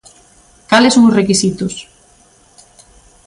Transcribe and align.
¿Cales 0.69 0.93
son 0.95 1.03
os 1.09 1.17
requisitos? 1.19 1.73